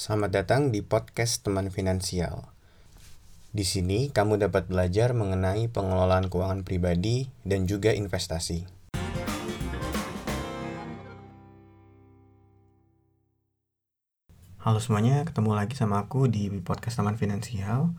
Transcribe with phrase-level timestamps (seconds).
[0.00, 2.48] Selamat datang di podcast Teman Finansial.
[3.52, 8.64] Di sini kamu dapat belajar mengenai pengelolaan keuangan pribadi dan juga investasi.
[14.64, 17.92] Halo semuanya, ketemu lagi sama aku di podcast Teman Finansial.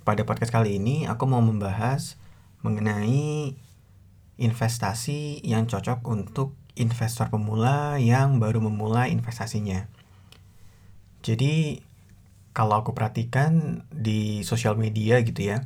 [0.00, 2.16] Pada podcast kali ini aku mau membahas
[2.64, 3.52] mengenai
[4.40, 10.03] investasi yang cocok untuk investor pemula yang baru memulai investasinya.
[11.24, 11.80] Jadi
[12.52, 15.64] kalau aku perhatikan di sosial media gitu ya,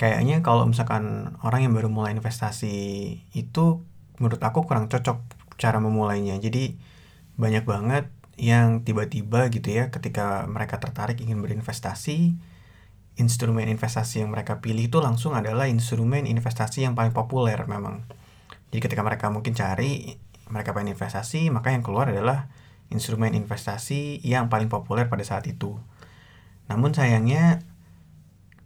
[0.00, 2.76] kayaknya kalau misalkan orang yang baru mulai investasi
[3.36, 3.84] itu
[4.18, 5.20] menurut aku kurang cocok
[5.60, 6.40] cara memulainya.
[6.40, 6.80] Jadi
[7.38, 8.08] banyak banget
[8.38, 12.34] yang tiba-tiba gitu ya ketika mereka tertarik ingin berinvestasi,
[13.18, 18.06] instrumen investasi yang mereka pilih itu langsung adalah instrumen investasi yang paling populer memang.
[18.70, 20.16] Jadi ketika mereka mungkin cari,
[20.48, 22.46] mereka pengen investasi, maka yang keluar adalah
[22.88, 25.76] instrumen investasi yang paling populer pada saat itu.
[26.68, 27.64] Namun sayangnya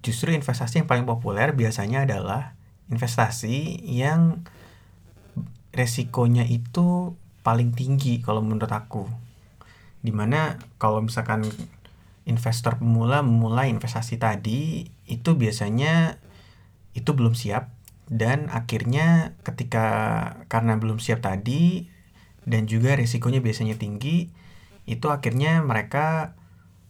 [0.02, 2.58] justru investasi yang paling populer biasanya adalah
[2.90, 4.42] investasi yang
[5.72, 9.06] resikonya itu paling tinggi kalau menurut aku.
[10.02, 11.46] Di mana kalau misalkan
[12.26, 16.22] investor pemula memulai investasi tadi itu biasanya
[16.94, 17.70] itu belum siap
[18.12, 19.86] dan akhirnya ketika
[20.46, 21.88] karena belum siap tadi
[22.48, 24.30] dan juga risikonya biasanya tinggi,
[24.86, 26.34] itu akhirnya mereka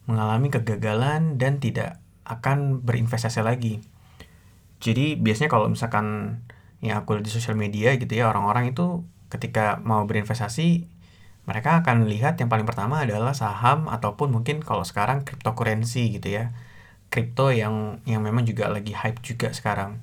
[0.09, 3.85] mengalami kegagalan dan tidak akan berinvestasi lagi.
[4.83, 6.39] Jadi biasanya kalau misalkan
[6.83, 10.91] yang aku lihat di sosial media gitu ya, orang-orang itu ketika mau berinvestasi,
[11.47, 16.45] mereka akan lihat yang paling pertama adalah saham ataupun mungkin kalau sekarang cryptocurrency gitu ya.
[17.13, 20.01] Kripto yang yang memang juga lagi hype juga sekarang.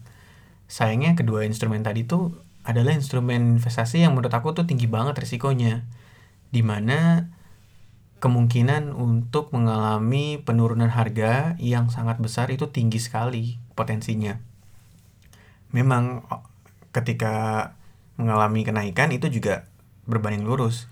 [0.70, 2.38] Sayangnya kedua instrumen tadi tuh
[2.70, 5.90] adalah instrumen investasi yang menurut aku tuh tinggi banget risikonya.
[6.54, 7.34] Di mana
[8.22, 14.38] kemungkinan untuk mengalami penurunan harga yang sangat besar itu tinggi sekali potensinya.
[15.74, 16.22] Memang
[16.94, 17.74] ketika
[18.22, 19.66] mengalami kenaikan itu juga
[20.06, 20.86] berbanding lurus.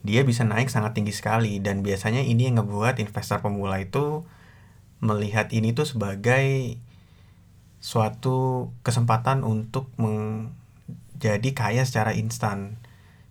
[0.00, 4.24] Dia bisa naik sangat tinggi sekali dan biasanya ini yang ngebuat investor pemula itu
[5.02, 6.78] melihat ini tuh sebagai
[7.82, 9.90] suatu kesempatan untuk
[11.18, 12.80] jadi kaya secara instan.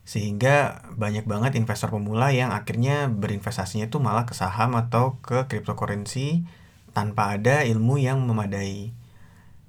[0.01, 6.43] Sehingga banyak banget investor pemula yang akhirnya berinvestasinya itu malah ke saham atau ke cryptocurrency
[6.91, 8.91] tanpa ada ilmu yang memadai.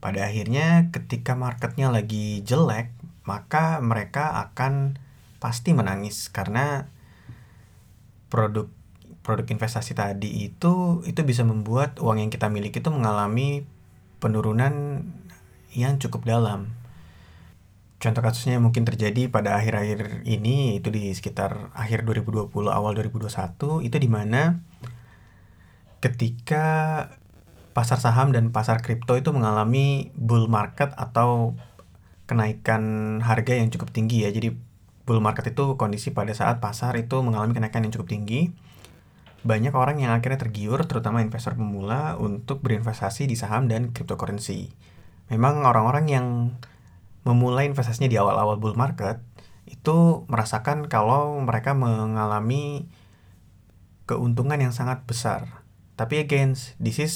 [0.03, 2.91] Pada akhirnya ketika marketnya lagi jelek,
[3.23, 4.99] maka mereka akan
[5.39, 6.91] pasti menangis karena
[8.27, 8.67] produk
[9.23, 13.63] produk investasi tadi itu itu bisa membuat uang yang kita miliki itu mengalami
[14.19, 15.07] penurunan
[15.75, 16.75] yang cukup dalam
[18.03, 23.97] contoh kasusnya mungkin terjadi pada akhir-akhir ini itu di sekitar akhir 2020 awal 2021 itu
[24.03, 24.59] di mana
[26.03, 26.67] ketika
[27.73, 31.55] pasar saham dan pasar kripto itu mengalami bull market atau
[32.27, 32.83] kenaikan
[33.23, 34.31] harga yang cukup tinggi ya.
[34.35, 34.53] Jadi
[35.07, 38.53] bull market itu kondisi pada saat pasar itu mengalami kenaikan yang cukup tinggi.
[39.43, 44.71] Banyak orang yang akhirnya tergiur terutama investor pemula untuk berinvestasi di saham dan cryptocurrency.
[45.31, 46.27] Memang orang-orang yang
[47.23, 49.23] memulai investasinya di awal-awal bull market
[49.67, 52.91] itu merasakan kalau mereka mengalami
[54.11, 55.63] keuntungan yang sangat besar.
[55.95, 57.15] Tapi again, this is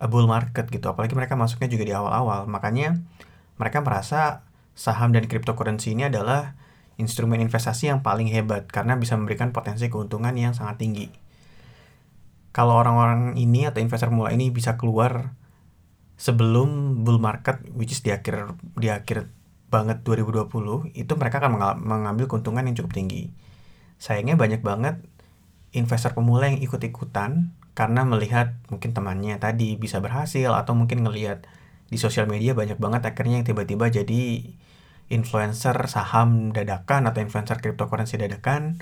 [0.00, 0.88] a bull market gitu.
[0.88, 2.48] Apalagi mereka masuknya juga di awal-awal.
[2.48, 2.98] Makanya
[3.60, 4.42] mereka merasa
[4.72, 6.56] saham dan cryptocurrency ini adalah
[6.96, 11.06] instrumen investasi yang paling hebat karena bisa memberikan potensi keuntungan yang sangat tinggi.
[12.52, 15.32] Kalau orang-orang ini atau investor mulai ini bisa keluar
[16.20, 19.26] sebelum bull market which is di akhir di akhir
[19.72, 23.32] banget 2020 itu mereka akan mengambil keuntungan yang cukup tinggi.
[23.96, 25.00] Sayangnya banyak banget
[25.72, 31.48] investor pemula yang ikut-ikutan karena melihat mungkin temannya tadi bisa berhasil atau mungkin ngelihat
[31.88, 34.52] di sosial media banyak banget akhirnya yang tiba-tiba jadi
[35.08, 38.80] influencer saham dadakan atau influencer cryptocurrency dadakan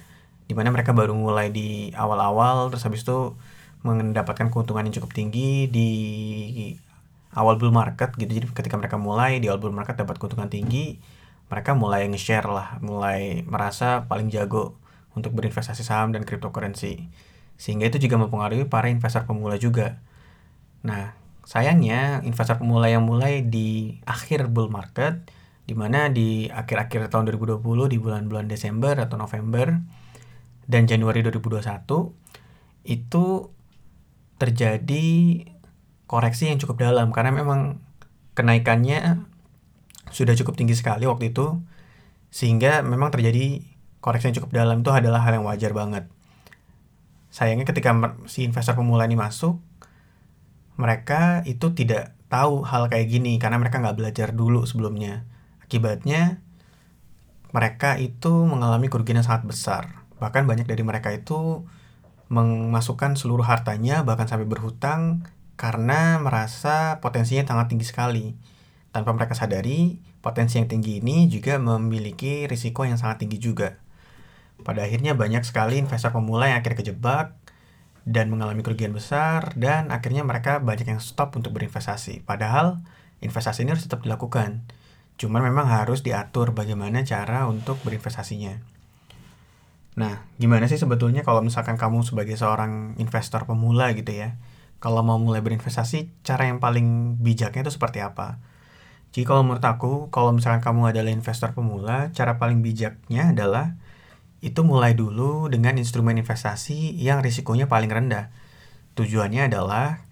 [0.50, 3.38] di mana mereka baru mulai di awal-awal terus habis itu
[3.86, 5.90] mendapatkan keuntungan yang cukup tinggi di
[7.34, 8.30] awal bull market gitu.
[8.30, 10.98] Jadi ketika mereka mulai di awal bull market dapat keuntungan tinggi
[11.50, 14.78] mereka mulai nge-share lah mulai merasa paling jago
[15.18, 17.10] untuk berinvestasi saham dan cryptocurrency.
[17.58, 19.98] Sehingga itu juga mempengaruhi para investor pemula juga.
[20.86, 25.26] Nah sayangnya investor pemula yang mulai di akhir bull market
[25.66, 29.74] di mana di akhir-akhir tahun 2020 di bulan-bulan Desember atau November
[30.70, 31.66] dan Januari 2021
[32.86, 33.26] itu
[34.38, 35.06] terjadi
[36.10, 37.78] koreksi yang cukup dalam karena memang
[38.34, 39.22] kenaikannya
[40.10, 41.62] sudah cukup tinggi sekali waktu itu
[42.34, 43.62] sehingga memang terjadi
[44.02, 46.10] koreksi yang cukup dalam itu adalah hal yang wajar banget.
[47.30, 47.94] sayangnya ketika
[48.26, 49.62] si investor pemula ini masuk
[50.74, 55.22] mereka itu tidak tahu hal kayak gini karena mereka nggak belajar dulu sebelumnya
[55.62, 56.42] akibatnya
[57.54, 59.82] mereka itu mengalami kerugian yang sangat besar
[60.18, 61.62] bahkan banyak dari mereka itu
[62.34, 65.22] memasukkan seluruh hartanya bahkan sampai berhutang
[65.60, 68.32] karena merasa potensinya sangat tinggi sekali
[68.96, 73.76] tanpa mereka sadari potensi yang tinggi ini juga memiliki risiko yang sangat tinggi juga
[74.60, 77.36] pada akhirnya banyak sekali investor pemula yang akhirnya kejebak
[78.08, 82.24] dan mengalami kerugian besar dan akhirnya mereka banyak yang stop untuk berinvestasi.
[82.24, 82.80] Padahal
[83.20, 84.64] investasi ini harus tetap dilakukan.
[85.20, 88.56] Cuman memang harus diatur bagaimana cara untuk berinvestasinya.
[90.00, 94.40] Nah, gimana sih sebetulnya kalau misalkan kamu sebagai seorang investor pemula gitu ya,
[94.80, 98.40] kalau mau mulai berinvestasi, cara yang paling bijaknya itu seperti apa?
[99.12, 103.76] Jadi kalau menurut aku, kalau misalkan kamu adalah investor pemula, cara paling bijaknya adalah
[104.40, 108.32] itu mulai dulu dengan instrumen investasi yang risikonya paling rendah.
[108.96, 110.08] Tujuannya adalah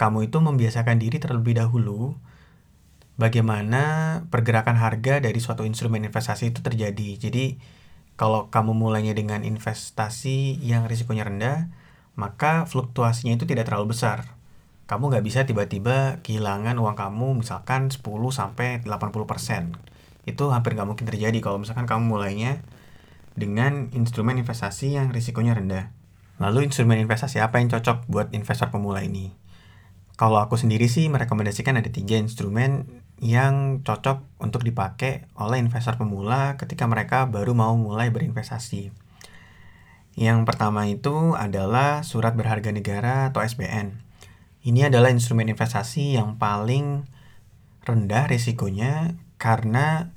[0.00, 2.16] kamu itu membiasakan diri terlebih dahulu
[3.20, 3.82] bagaimana
[4.28, 7.20] pergerakan harga dari suatu instrumen investasi itu terjadi.
[7.20, 7.60] Jadi
[8.16, 11.68] kalau kamu mulainya dengan investasi yang risikonya rendah,
[12.16, 14.34] maka fluktuasinya itu tidak terlalu besar.
[14.88, 18.88] Kamu nggak bisa tiba-tiba kehilangan uang kamu misalkan 10-80%.
[20.26, 22.64] Itu hampir nggak mungkin terjadi kalau misalkan kamu mulainya
[23.36, 25.92] dengan instrumen investasi yang risikonya rendah.
[26.40, 29.36] Lalu instrumen investasi apa yang cocok buat investor pemula ini?
[30.16, 36.56] Kalau aku sendiri sih merekomendasikan ada tiga instrumen yang cocok untuk dipakai oleh investor pemula
[36.56, 39.05] ketika mereka baru mau mulai berinvestasi.
[40.16, 44.00] Yang pertama itu adalah surat berharga negara atau SBN.
[44.64, 47.04] Ini adalah instrumen investasi yang paling
[47.84, 50.16] rendah risikonya karena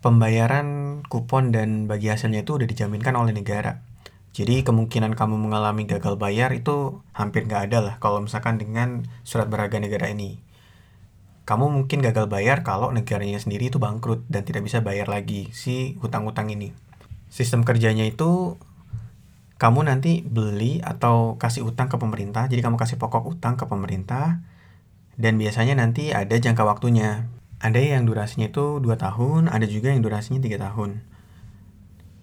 [0.00, 3.84] pembayaran kupon dan bagi hasilnya itu udah dijaminkan oleh negara.
[4.32, 9.52] Jadi kemungkinan kamu mengalami gagal bayar itu hampir nggak ada lah kalau misalkan dengan surat
[9.52, 10.40] berharga negara ini.
[11.44, 15.98] Kamu mungkin gagal bayar kalau negaranya sendiri itu bangkrut dan tidak bisa bayar lagi si
[16.00, 16.72] hutang-hutang ini.
[17.28, 18.56] Sistem kerjanya itu
[19.60, 24.40] kamu nanti beli atau kasih utang ke pemerintah, jadi kamu kasih pokok utang ke pemerintah,
[25.20, 27.28] dan biasanya nanti ada jangka waktunya
[27.60, 31.04] ada yang durasinya itu 2 tahun, ada juga yang durasinya 3 tahun.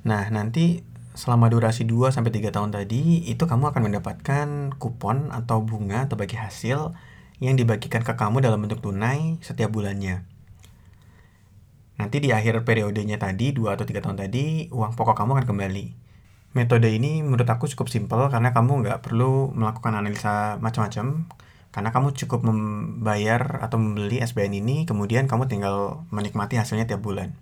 [0.01, 0.81] Nah, nanti
[1.13, 4.47] selama durasi 2 sampai 3 tahun tadi itu kamu akan mendapatkan
[4.81, 6.97] kupon atau bunga atau bagi hasil
[7.37, 10.25] yang dibagikan ke kamu dalam bentuk tunai setiap bulannya.
[12.01, 15.87] Nanti di akhir periodenya tadi, 2 atau 3 tahun tadi, uang pokok kamu akan kembali.
[16.55, 21.27] Metode ini menurut aku cukup simpel karena kamu nggak perlu melakukan analisa macam-macam
[21.77, 27.37] karena kamu cukup membayar atau membeli SBN ini, kemudian kamu tinggal menikmati hasilnya tiap bulan.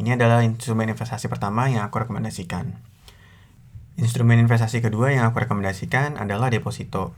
[0.00, 2.80] Ini adalah instrumen investasi pertama yang aku rekomendasikan.
[4.00, 7.12] Instrumen investasi kedua yang aku rekomendasikan adalah deposito.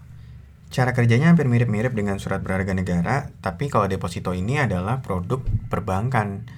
[0.75, 5.39] Cara kerjanya hampir mirip-mirip dengan surat berharga negara, tapi kalau deposito ini adalah produk
[5.71, 6.51] perbankan.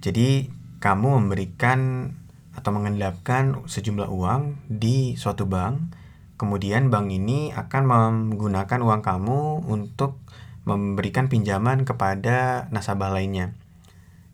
[0.00, 0.48] Jadi,
[0.80, 2.08] kamu memberikan
[2.54, 6.04] atau mengendapkan sejumlah uang di suatu bank
[6.34, 10.18] Kemudian bank ini akan menggunakan uang kamu untuk
[10.66, 13.54] memberikan pinjaman kepada nasabah lainnya.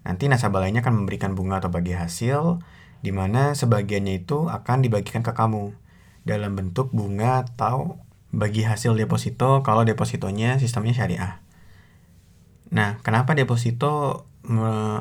[0.09, 2.65] Nanti nasabah lainnya akan memberikan bunga atau bagi hasil,
[3.05, 5.77] di mana sebagiannya itu akan dibagikan ke kamu
[6.25, 8.01] dalam bentuk bunga atau
[8.33, 11.33] bagi hasil deposito kalau depositonya sistemnya syariah.
[12.73, 14.25] Nah, kenapa deposito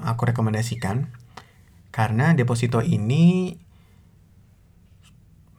[0.03, 1.15] aku rekomendasikan?
[1.89, 3.57] Karena deposito ini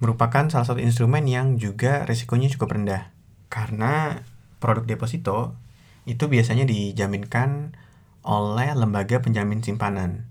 [0.01, 3.13] merupakan salah satu instrumen yang juga risikonya cukup rendah.
[3.53, 4.25] Karena
[4.59, 5.55] produk deposito
[6.09, 7.77] itu biasanya dijaminkan
[8.25, 10.29] oleh lembaga penjamin simpanan.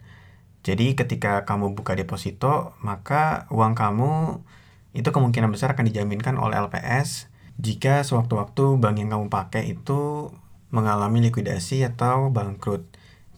[0.66, 4.44] Jadi ketika kamu buka deposito, maka uang kamu
[4.92, 7.30] itu kemungkinan besar akan dijaminkan oleh LPS
[7.62, 10.34] jika sewaktu-waktu bank yang kamu pakai itu
[10.74, 12.86] mengalami likuidasi atau bangkrut.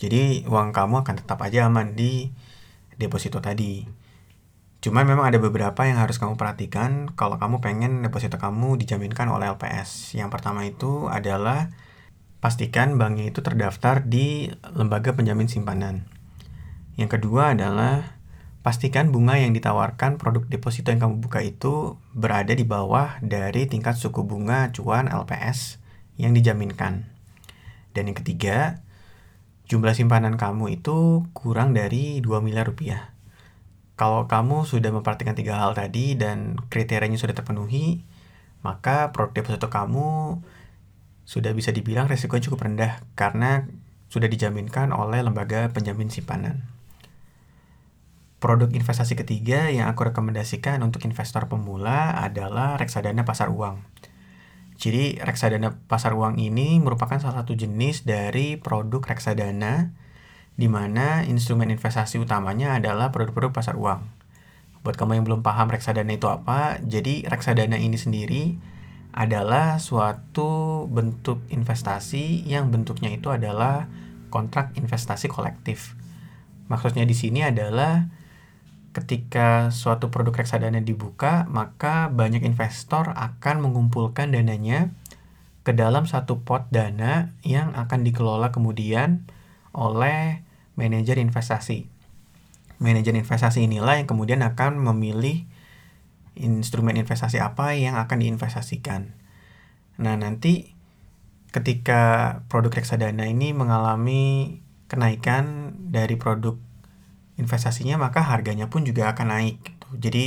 [0.02, 2.34] Jadi uang kamu akan tetap aja aman di
[3.02, 3.84] deposito tadi.
[4.82, 9.50] Cuman memang ada beberapa yang harus kamu perhatikan kalau kamu pengen deposito kamu dijaminkan oleh
[9.54, 10.18] LPS.
[10.18, 11.70] Yang pertama itu adalah
[12.42, 16.10] pastikan banknya itu terdaftar di lembaga penjamin simpanan.
[16.98, 18.18] Yang kedua adalah
[18.66, 23.98] pastikan bunga yang ditawarkan produk deposito yang kamu buka itu berada di bawah dari tingkat
[23.98, 25.78] suku bunga acuan LPS
[26.18, 27.06] yang dijaminkan.
[27.94, 28.82] Dan yang ketiga,
[29.72, 33.16] jumlah simpanan kamu itu kurang dari 2 miliar rupiah.
[33.96, 38.04] Kalau kamu sudah memperhatikan tiga hal tadi dan kriterianya sudah terpenuhi,
[38.68, 40.44] maka produk deposito kamu
[41.24, 43.64] sudah bisa dibilang resikonya cukup rendah karena
[44.12, 46.68] sudah dijaminkan oleh lembaga penjamin simpanan.
[48.44, 53.80] Produk investasi ketiga yang aku rekomendasikan untuk investor pemula adalah reksadana pasar uang.
[54.82, 59.94] Jadi reksadana pasar uang ini merupakan salah satu jenis dari produk reksadana
[60.58, 64.02] di mana instrumen investasi utamanya adalah produk-produk pasar uang.
[64.82, 68.58] Buat kamu yang belum paham reksadana itu apa, jadi reksadana ini sendiri
[69.14, 73.86] adalah suatu bentuk investasi yang bentuknya itu adalah
[74.34, 75.94] kontrak investasi kolektif.
[76.74, 78.10] Maksudnya di sini adalah
[78.92, 84.92] ketika suatu produk reksadana dibuka, maka banyak investor akan mengumpulkan dananya
[85.62, 89.24] ke dalam satu pot dana yang akan dikelola kemudian
[89.72, 90.44] oleh
[90.76, 91.88] manajer investasi.
[92.82, 95.46] Manajer investasi inilah yang kemudian akan memilih
[96.34, 99.14] instrumen investasi apa yang akan diinvestasikan.
[100.02, 100.74] Nah, nanti
[101.54, 104.58] ketika produk reksadana ini mengalami
[104.90, 106.58] kenaikan dari produk
[107.42, 109.88] investasinya maka harganya pun juga akan naik gitu.
[109.98, 110.26] Jadi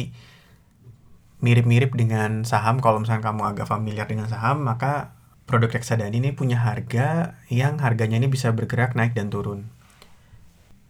[1.39, 6.57] mirip-mirip dengan saham kalau misalnya kamu agak familiar dengan saham maka produk reksadana ini punya
[6.59, 9.69] harga yang harganya ini bisa bergerak naik dan turun.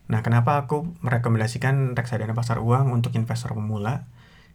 [0.05, 4.05] Nah, kenapa aku merekomendasikan reksadana pasar uang untuk investor pemula?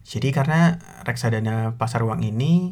[0.06, 2.72] Jadi karena reksadana pasar uang ini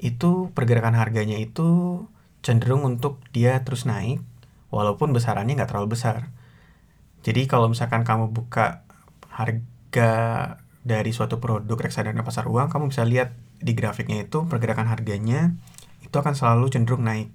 [0.00, 2.02] itu pergerakan harganya itu
[2.42, 4.22] cenderung untuk dia terus naik
[4.72, 6.32] walaupun besarannya nggak terlalu besar.
[7.28, 8.88] Jadi kalau misalkan kamu buka
[9.28, 10.12] harga
[10.80, 15.52] dari suatu produk reksadana pasar uang, kamu bisa lihat di grafiknya itu pergerakan harganya
[16.00, 17.28] itu akan selalu cenderung naik.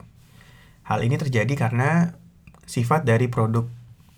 [0.82, 2.18] Hal ini terjadi karena
[2.66, 3.70] sifat dari produk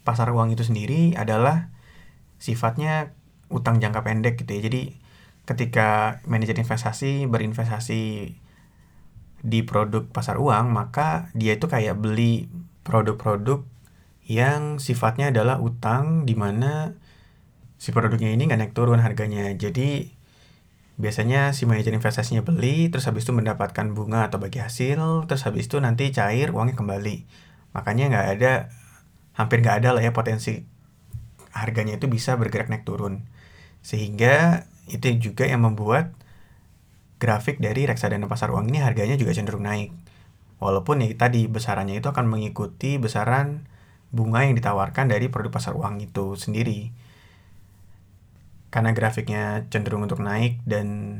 [0.08, 1.68] pasar uang itu sendiri adalah
[2.40, 3.12] sifatnya
[3.52, 4.72] utang jangka pendek gitu ya.
[4.72, 4.96] Jadi
[5.44, 8.32] ketika manajer investasi berinvestasi
[9.44, 12.48] di produk pasar uang, maka dia itu kayak beli
[12.88, 13.75] produk-produk
[14.26, 16.98] yang sifatnya adalah utang di mana
[17.78, 19.54] si produknya ini nggak naik turun harganya.
[19.54, 20.10] Jadi
[20.98, 25.70] biasanya si manajer investasinya beli, terus habis itu mendapatkan bunga atau bagi hasil, terus habis
[25.70, 27.18] itu nanti cair uangnya kembali.
[27.78, 28.54] Makanya nggak ada,
[29.38, 30.64] hampir nggak ada lah ya potensi
[31.54, 33.30] harganya itu bisa bergerak naik turun.
[33.86, 36.18] Sehingga itu juga yang membuat
[37.22, 39.94] grafik dari reksadana pasar uang ini harganya juga cenderung naik.
[40.58, 43.68] Walaupun ya tadi besarannya itu akan mengikuti besaran
[44.16, 46.96] bunga yang ditawarkan dari produk pasar uang itu sendiri.
[48.72, 51.20] Karena grafiknya cenderung untuk naik dan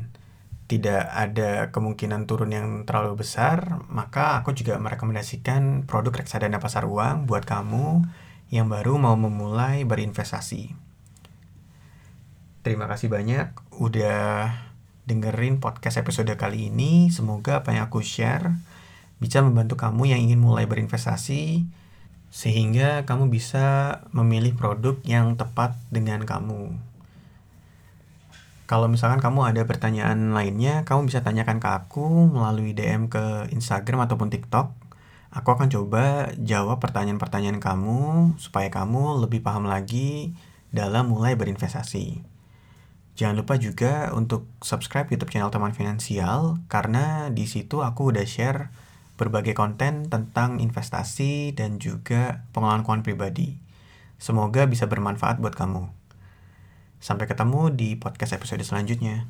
[0.66, 7.30] tidak ada kemungkinan turun yang terlalu besar, maka aku juga merekomendasikan produk reksadana pasar uang
[7.30, 8.02] buat kamu
[8.50, 10.74] yang baru mau memulai berinvestasi.
[12.66, 14.50] Terima kasih banyak udah
[15.06, 17.14] dengerin podcast episode kali ini.
[17.14, 18.58] Semoga apa yang aku share
[19.22, 21.62] bisa membantu kamu yang ingin mulai berinvestasi
[22.36, 26.76] sehingga kamu bisa memilih produk yang tepat dengan kamu.
[28.68, 34.04] Kalau misalkan kamu ada pertanyaan lainnya, kamu bisa tanyakan ke aku melalui DM ke Instagram
[34.04, 34.68] ataupun TikTok.
[35.32, 40.36] Aku akan coba jawab pertanyaan-pertanyaan kamu supaya kamu lebih paham lagi
[40.68, 42.20] dalam mulai berinvestasi.
[43.16, 48.68] Jangan lupa juga untuk subscribe YouTube channel Teman Finansial karena di situ aku udah share
[49.16, 53.56] berbagai konten tentang investasi dan juga pengelolaan keuangan pribadi.
[54.16, 55.92] Semoga bisa bermanfaat buat kamu.
[57.00, 59.28] Sampai ketemu di podcast episode selanjutnya.